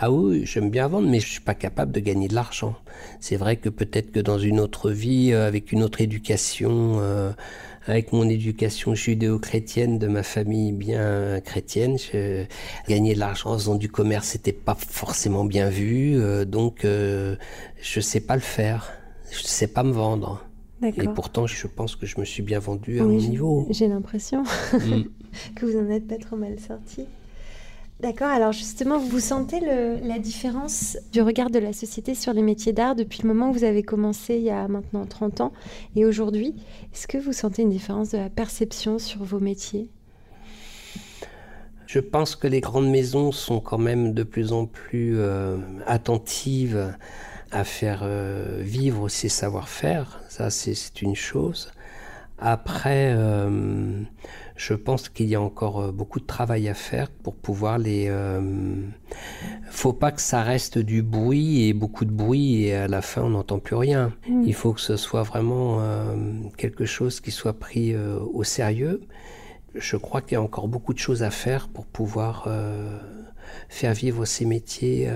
[0.00, 2.76] Ah oui, j'aime bien vendre, mais je suis pas capable de gagner de l'argent.
[3.18, 7.32] C'est vrai que peut-être que dans une autre vie, euh, avec une autre éducation, euh,
[7.88, 12.44] avec mon éducation judéo-chrétienne de ma famille bien chrétienne, je,
[12.88, 17.36] gagner de l'argent en faisant du commerce, c'était pas forcément bien vu, euh, donc euh,
[17.80, 18.92] je sais pas le faire,
[19.30, 20.44] je sais pas me vendre.
[20.82, 23.66] Et pourtant, je pense que je me suis bien vendu à mon niveau.
[23.70, 25.02] J'ai l'impression mm.
[25.56, 27.06] que vous en êtes pas trop mal sorti.
[28.00, 32.72] D'accord, alors justement, vous sentez la différence du regard de la société sur les métiers
[32.72, 35.52] d'art depuis le moment où vous avez commencé il y a maintenant 30 ans
[35.96, 36.54] et aujourd'hui?
[36.94, 39.88] Est-ce que vous sentez une différence de la perception sur vos métiers?
[41.86, 46.94] Je pense que les grandes maisons sont quand même de plus en plus euh, attentives
[47.50, 51.72] à faire euh, vivre ces savoir-faire, ça c'est une chose.
[52.40, 54.02] Après, euh,
[54.58, 58.06] je pense qu'il y a encore euh, beaucoup de travail à faire pour pouvoir les.
[58.08, 58.40] Euh,
[59.70, 63.22] faut pas que ça reste du bruit et beaucoup de bruit et à la fin
[63.22, 64.12] on n'entend plus rien.
[64.28, 64.42] Mm.
[64.44, 66.14] Il faut que ce soit vraiment euh,
[66.56, 69.00] quelque chose qui soit pris au sérieux.
[69.76, 72.48] Je crois qu'il y a encore beaucoup de choses à faire pour pouvoir
[73.68, 75.08] faire vivre ces métiers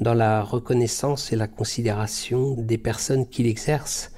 [0.00, 4.10] dans la reconnaissance et la considération des personnes qui l'exercent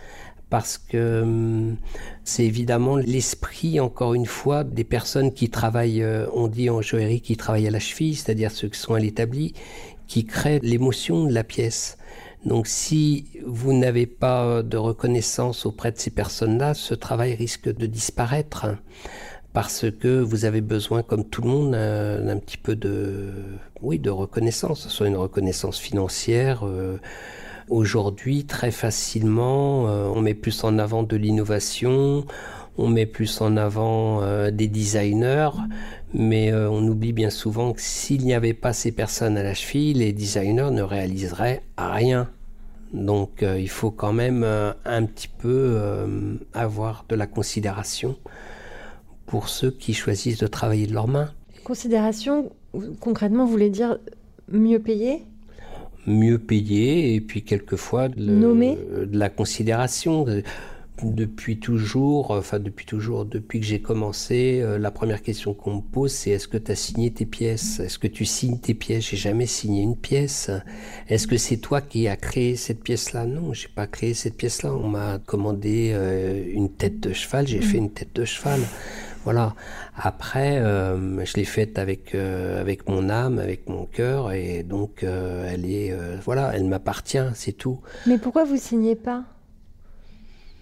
[0.53, 1.77] parce que hum,
[2.25, 7.23] c'est évidemment l'esprit, encore une fois, des personnes qui travaillent, euh, on dit en joaillerie,
[7.23, 9.55] qui travaillent à la cheville, c'est-à-dire ceux qui sont à l'établi,
[10.09, 11.97] qui créent l'émotion de la pièce.
[12.45, 17.87] Donc si vous n'avez pas de reconnaissance auprès de ces personnes-là, ce travail risque de
[17.87, 18.67] disparaître
[19.55, 23.31] parce que vous avez besoin, comme tout le monde, d'un petit peu de,
[23.81, 26.67] oui, de reconnaissance, soit une reconnaissance financière.
[26.67, 26.99] Euh,
[27.73, 32.27] Aujourd'hui, très facilement, euh, on met plus en avant de l'innovation,
[32.77, 35.49] on met plus en avant euh, des designers,
[36.13, 39.55] mais euh, on oublie bien souvent que s'il n'y avait pas ces personnes à la
[39.55, 42.29] cheville, les designers ne réaliseraient rien.
[42.93, 45.81] Donc il faut quand même un petit peu
[46.53, 48.19] avoir de la considération
[49.25, 51.31] pour ceux qui choisissent de travailler de leurs mains.
[51.65, 52.53] Considération,
[53.01, 53.97] concrètement, vous voulez dire
[54.51, 55.25] mieux payé
[56.07, 60.27] mieux payé et puis quelquefois de, la considération.
[61.03, 65.81] Depuis toujours, enfin depuis toujours, depuis que j'ai commencé, euh, la première question qu'on me
[65.81, 67.81] pose, c'est est-ce que tu as signé tes pièces?
[67.81, 69.11] Est-ce que tu signes tes pièces?
[69.11, 70.49] J'ai jamais signé une pièce.
[71.09, 73.27] Est-ce que c'est toi qui as créé cette pièce-là?
[73.27, 74.73] Non, j'ai pas créé cette pièce-là.
[74.73, 78.61] On m'a commandé euh, une tête de cheval, j'ai fait une tête de cheval.
[79.25, 79.55] Voilà.
[79.97, 85.03] Après, euh, je l'ai faite avec euh, avec mon âme, avec mon cœur, et donc
[85.03, 87.81] euh, elle est, voilà, elle m'appartient, c'est tout.
[88.07, 89.25] Mais pourquoi vous signez pas?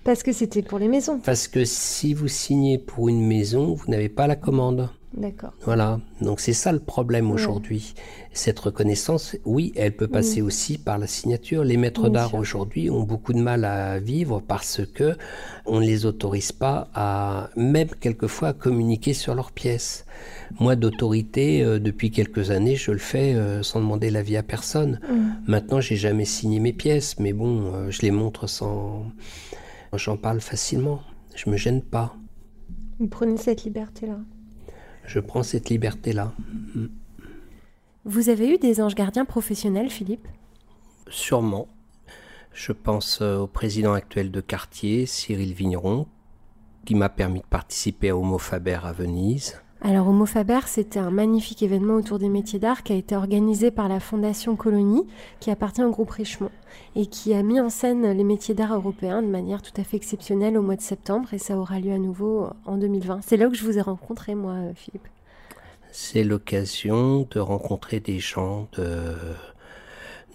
[0.05, 1.21] Parce que c'était pour les maisons.
[1.21, 4.89] Parce que si vous signez pour une maison, vous n'avez pas la commande.
[5.13, 5.53] D'accord.
[5.63, 7.95] Voilà, donc c'est ça le problème aujourd'hui.
[8.33, 11.65] Cette reconnaissance, oui, elle peut passer aussi par la signature.
[11.65, 15.17] Les maîtres d'art aujourd'hui ont beaucoup de mal à vivre parce que
[15.67, 20.07] on ne les autorise pas à, même quelquefois, à communiquer sur leurs pièces.
[20.61, 25.01] Moi, d'autorité, euh, depuis quelques années, je le fais euh, sans demander l'avis à personne.
[25.03, 29.05] Maintenant, Maintenant, j'ai jamais signé mes pièces, mais bon, euh, je les montre sans.
[29.93, 31.01] J'en parle facilement.
[31.35, 32.17] Je me gêne pas.
[32.99, 34.19] Vous prenez cette liberté-là?
[35.07, 36.33] Je prends cette liberté-là.
[38.05, 40.27] Vous avez eu des anges gardiens professionnels, Philippe?
[41.09, 41.69] Sûrement.
[42.53, 46.07] Je pense euh, au président actuel de quartier, Cyril Vigneron,
[46.85, 49.61] qui m'a permis de participer à Homo Faber à Venise.
[49.83, 53.71] Alors Homo Faber, c'était un magnifique événement autour des métiers d'art qui a été organisé
[53.71, 55.07] par la Fondation Colonie,
[55.41, 56.51] qui appartient au groupe Richemont,
[56.97, 59.97] et qui a mis en scène les métiers d'art européens de manière tout à fait
[59.97, 63.21] exceptionnelle au mois de septembre, et ça aura lieu à nouveau en 2020.
[63.23, 65.09] C'est là que je vous ai rencontré, moi, Philippe.
[65.93, 69.15] C'est l'occasion de rencontrer des gens de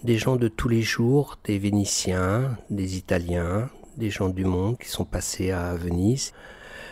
[0.02, 4.88] des gens de tous les jours, des Vénitiens, des Italiens, des gens du monde qui
[4.88, 6.32] sont passés à Venise.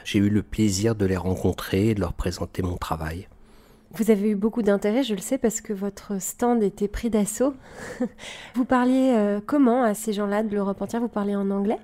[0.04, 3.26] J'ai eu le plaisir de les rencontrer et de leur présenter mon travail.
[3.96, 7.54] Vous avez eu beaucoup d'intérêt, je le sais, parce que votre stand était pris d'assaut.
[8.54, 11.00] vous parliez euh, comment à ces gens-là de l'Europe entière?
[11.00, 11.78] Vous parliez en anglais?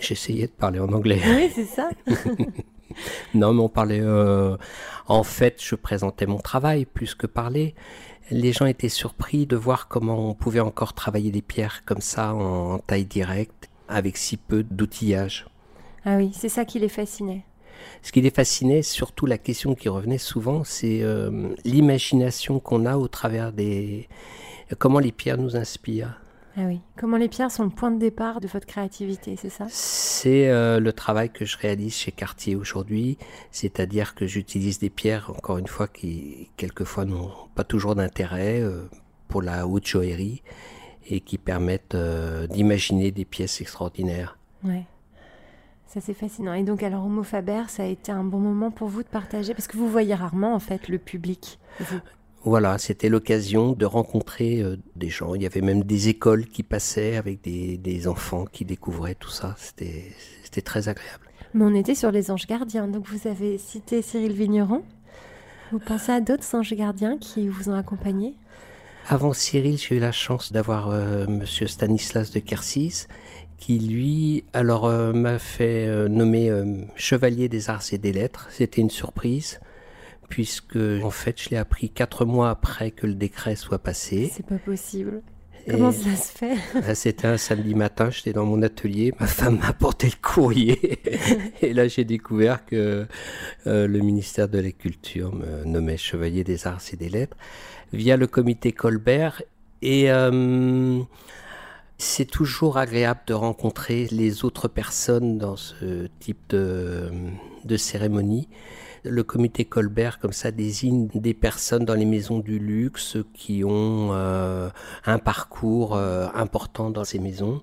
[0.00, 1.20] J'essayais de parler en anglais.
[1.26, 1.90] Oui, c'est ça.
[3.34, 4.00] non, mais on parlait.
[4.00, 4.56] Euh,
[5.06, 7.74] en fait, je présentais mon travail plus que parler.
[8.30, 12.34] Les gens étaient surpris de voir comment on pouvait encore travailler des pierres comme ça
[12.34, 15.46] en taille directe, avec si peu d'outillage.
[16.04, 17.44] Ah oui, c'est ça qui les fascinait.
[18.02, 22.96] Ce qui les fascinait, surtout la question qui revenait souvent, c'est euh, l'imagination qu'on a
[22.96, 24.08] au travers des...
[24.78, 26.20] Comment les pierres nous inspirent.
[26.56, 29.66] Ah oui, comment les pierres sont le point de départ de votre créativité, c'est ça?
[29.70, 33.16] C'est euh, le travail que je réalise chez Cartier aujourd'hui,
[33.50, 38.84] c'est-à-dire que j'utilise des pierres, encore une fois, qui quelquefois n'ont pas toujours d'intérêt euh,
[39.28, 40.42] pour la haute joaillerie
[41.08, 41.96] et qui permettent
[42.50, 44.38] d'imaginer des pièces extraordinaires.
[44.62, 44.84] Ouais.
[45.92, 46.54] Ça, c'est fascinant.
[46.54, 49.52] Et donc, alors, Homo Faber, ça a été un bon moment pour vous de partager,
[49.52, 51.58] parce que vous voyez rarement, en fait, le public.
[52.44, 55.34] Voilà, c'était l'occasion de rencontrer euh, des gens.
[55.34, 59.28] Il y avait même des écoles qui passaient avec des, des enfants qui découvraient tout
[59.28, 59.54] ça.
[59.58, 61.26] C'était très agréable.
[61.52, 62.88] Mais on était sur les anges gardiens.
[62.88, 64.82] Donc, vous avez cité Cyril Vigneron.
[65.72, 68.34] Vous pensez à d'autres anges gardiens qui vous ont accompagné?
[69.08, 73.08] Avant Cyril, j'ai eu la chance d'avoir euh, Monsieur Stanislas de Kersis
[73.62, 76.64] qui lui alors euh, m'a fait euh, nommer euh,
[76.96, 78.48] chevalier des arts et des lettres.
[78.50, 79.60] C'était une surprise
[80.28, 84.32] puisque en fait je l'ai appris quatre mois après que le décret soit passé.
[84.34, 85.22] C'est pas possible.
[85.70, 86.56] Comment ça se fait?
[86.74, 90.98] Ah, C'était un samedi matin, j'étais dans mon atelier, ma femme m'a apporté le courrier
[91.62, 93.06] et là j'ai découvert que
[93.64, 97.36] le ministère de la Culture me nommait chevalier des arts et des lettres
[97.92, 99.40] via le comité Colbert
[99.82, 100.10] et
[102.02, 107.10] c'est toujours agréable de rencontrer les autres personnes dans ce type de,
[107.76, 108.48] cérémonie.
[109.04, 114.10] Le comité Colbert, comme ça, désigne des personnes dans les maisons du luxe qui ont
[114.12, 114.68] euh,
[115.06, 117.62] un parcours euh, important dans ces maisons.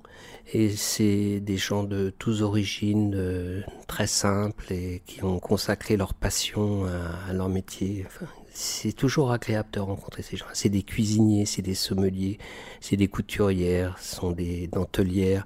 [0.53, 6.85] Et c'est des gens de tous origines, très simples et qui ont consacré leur passion
[7.27, 8.05] à, leur métier
[8.51, 10.45] c'est toujours agréable de rencontrer ces gens.
[10.53, 12.37] C'est des cuisiniers, c'est des sommeliers,
[12.81, 15.45] c'est des couturières, ce sont des dentelières,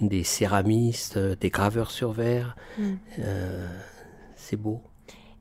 [0.00, 2.56] des céramistes, euh, des graveurs sur verre.
[2.78, 2.92] Mm.
[3.20, 3.68] Euh,
[4.36, 4.80] c'est beau.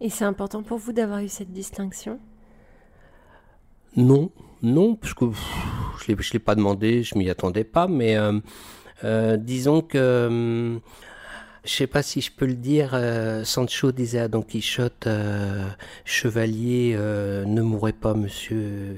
[0.02, 2.20] Et c'est important pour vous d'avoir eu cette distinction?
[3.96, 5.26] Non, non, parce que
[6.06, 8.18] je ne l'ai pas demandé, je m'y attendais pas, mais
[9.04, 10.80] euh, disons que
[11.66, 15.68] je sais pas si je peux le dire, euh, Sancho disait à Don Quichotte, euh,
[16.06, 18.98] chevalier, euh, ne mourrez pas, monsieur,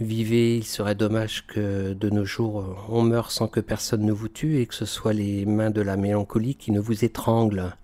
[0.00, 4.28] vivez, il serait dommage que de nos jours on meure sans que personne ne vous
[4.28, 7.74] tue et que ce soit les mains de la mélancolie qui ne vous étranglent.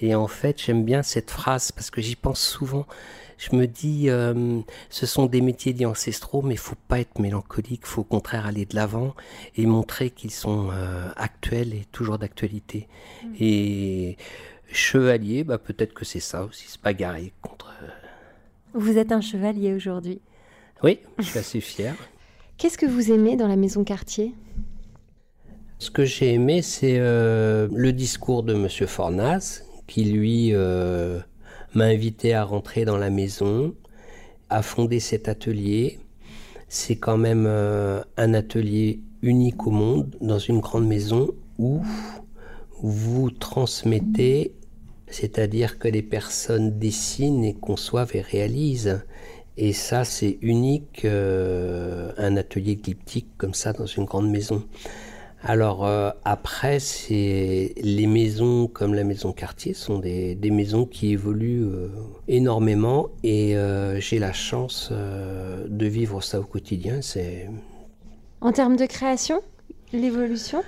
[0.00, 2.86] Et en fait, j'aime bien cette phrase parce que j'y pense souvent
[3.38, 7.20] je me dis, euh, ce sont des métiers dits ancestraux, mais il faut pas être
[7.20, 9.14] mélancolique, faut au contraire aller de l'avant
[9.56, 12.88] et montrer qu'ils sont euh, actuels et toujours d'actualité.
[13.22, 13.34] Mm.
[13.38, 14.16] Et
[14.72, 17.72] chevalier, bah, peut-être que c'est ça aussi, se bagarrer contre.
[17.82, 17.86] Euh,
[18.74, 20.20] vous êtes un chevalier aujourd'hui.
[20.82, 21.94] Oui, je suis assez fier.
[22.58, 24.34] Qu'est-ce que vous aimez dans la maison quartier
[25.78, 28.68] Ce que j'ai aimé, c'est le discours de M.
[28.88, 30.52] Fornas, qui lui
[31.74, 33.74] m'a invité à rentrer dans la maison,
[34.50, 35.98] à fonder cet atelier.
[36.68, 41.82] C'est quand même euh, un atelier unique au monde, dans une grande maison où
[42.82, 44.54] vous transmettez
[45.10, 49.00] C'est-à-dire que les personnes dessinent et conçoivent et réalisent.
[49.56, 54.62] Et ça, c'est unique, euh, un atelier glyptique comme ça dans une grande maison.
[55.42, 61.64] Alors euh, après, c'est les maisons comme la maison Cartier sont des, maisons qui évoluent
[61.64, 61.88] euh,
[62.26, 63.54] énormément et
[63.98, 67.00] j'ai la chance de vivre ça au quotidien.
[67.02, 67.48] C'est
[68.40, 69.42] en termes de création,
[69.92, 70.62] l'évolution.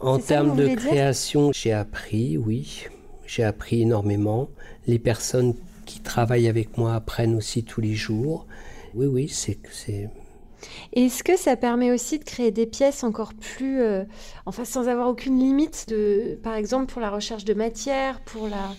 [0.00, 2.86] En termes de création, j'ai appris, oui,
[3.26, 4.48] j'ai appris énormément.
[4.86, 5.54] Les personnes
[5.86, 8.46] qui travaillent avec moi apprennent aussi tous les jours.
[8.94, 9.58] Oui, oui, c'est.
[10.92, 14.04] Est-ce que ça permet aussi de créer des pièces encore plus, euh,
[14.46, 18.70] enfin sans avoir aucune limite, de, par exemple pour la recherche de matière, pour la,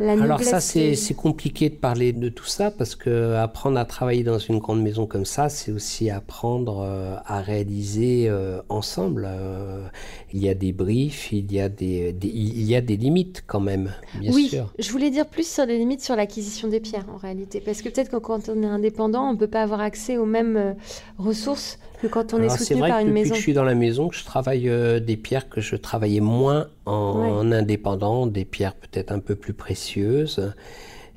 [0.00, 4.38] alors ça, c'est compliqué de parler de tout ça parce que apprendre à travailler dans
[4.38, 9.26] une grande maison comme ça, c'est aussi apprendre euh, à réaliser euh, ensemble.
[9.28, 9.86] Euh,
[10.32, 13.60] il y a des briefs, il y a des, il y a des limites quand
[13.60, 14.72] même, bien oui, sûr.
[14.78, 17.88] je voulais dire plus sur les limites sur l'acquisition des pierres en réalité, parce que
[17.88, 20.76] peut-être que quand on est indépendant, on peut pas avoir accès aux mêmes
[21.18, 23.28] ressources que quand on est soutenu par une maison.
[23.28, 24.70] Depuis que je suis dans la maison, je travaille
[25.00, 30.52] des pierres que je travaillais moins en indépendant, des pierres peut-être un peu plus précieuses.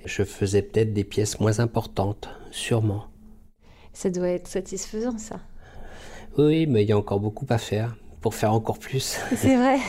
[0.06, 3.06] Je faisais peut-être des pièces moins importantes, sûrement.
[3.94, 5.40] Ça doit être satisfaisant, ça.
[6.38, 9.20] Oui, mais il y a encore beaucoup à faire pour faire encore plus.
[9.36, 9.80] C'est vrai.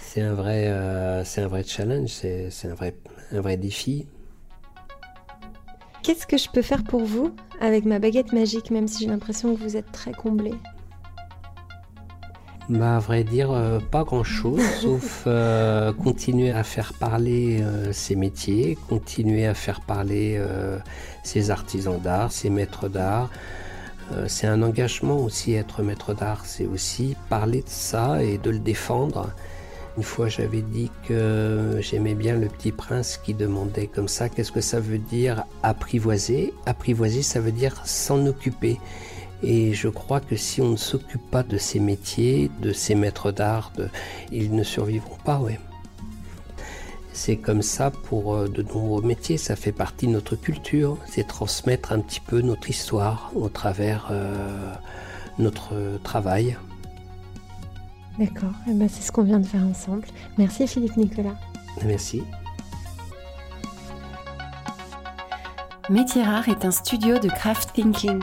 [0.00, 2.96] C'est un vrai, euh, c'est un vrai challenge, c'est un vrai,
[3.32, 4.06] un vrai défi.
[6.06, 9.56] Qu'est-ce que je peux faire pour vous avec ma baguette magique, même si j'ai l'impression
[9.56, 10.54] que vous êtes très comblé
[12.68, 18.14] bah, à vrai dire, euh, pas grand-chose, sauf euh, continuer à faire parler euh, ces
[18.14, 20.40] métiers, continuer à faire parler
[21.24, 23.28] ces artisans d'art, ces maîtres d'art.
[24.28, 28.60] c'est un engagement aussi être maître d'art, c'est aussi parler de ça et de le
[28.60, 29.30] défendre.
[29.96, 34.52] Une fois j'avais dit que j'aimais bien le petit prince qui demandait comme ça qu'est-ce
[34.52, 36.52] que ça veut dire apprivoiser?
[36.66, 38.78] Apprivoiser ça veut dire s'en occuper.
[39.42, 43.32] Et je crois que si on ne s'occupe pas de ces métiers, de ces maîtres
[43.32, 43.72] d'art,
[44.32, 45.58] ils ne survivront pas, ouais.
[47.12, 51.26] C'est comme ça pour euh, de nombreux métiers, ça fait partie de notre culture, c'est
[51.26, 54.70] transmettre un petit peu notre histoire au travers euh,
[55.38, 56.58] notre travail.
[58.18, 60.06] D'accord, eh ben, c'est ce qu'on vient de faire ensemble.
[60.38, 61.36] Merci Philippe Nicolas.
[61.84, 62.22] Merci.
[65.90, 68.20] Métier Rare est un studio de craft thinking.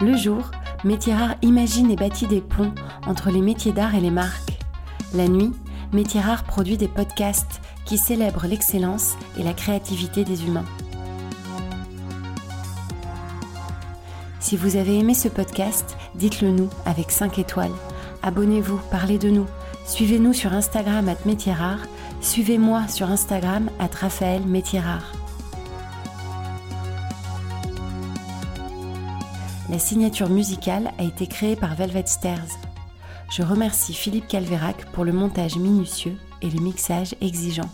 [0.00, 0.50] Le jour,
[0.84, 2.72] Métier Rare imagine et bâtit des ponts
[3.06, 4.52] entre les métiers d'art et les marques.
[5.14, 5.52] La nuit,
[5.92, 10.64] Métier Rare produit des podcasts qui célèbrent l'excellence et la créativité des humains.
[14.40, 17.72] Si vous avez aimé ce podcast, dites-le nous avec 5 étoiles.
[18.26, 19.46] Abonnez-vous, parlez de nous.
[19.84, 21.86] Suivez-nous sur Instagram at Métier Rare.
[22.20, 25.12] Suivez-moi sur Instagram at Raphaël Métier Rare.
[29.70, 32.58] La signature musicale a été créée par Velvet Stairs.
[33.30, 37.70] Je remercie Philippe Calvérac pour le montage minutieux et le mixage exigeant.